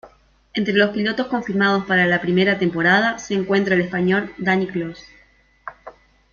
Entre 0.55 0.73
los 0.73 0.89
pilotos 0.89 1.27
confirmados 1.27 1.85
para 1.85 2.07
la 2.07 2.19
primera 2.21 2.57
temporada 2.57 3.19
se 3.19 3.35
encuentra 3.35 3.75
el 3.75 3.81
español 3.81 4.33
Dani 4.39 4.65
Clos. 4.65 5.03